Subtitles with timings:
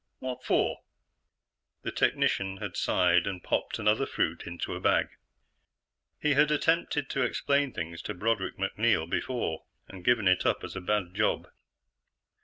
[0.17, 0.81] "What for?"
[1.83, 5.09] The technician had sighed and popped another fruit into a bag.
[6.19, 10.75] He had attempted to explain things to Broderick MacNeil before and given it up as
[10.75, 11.49] a bad job.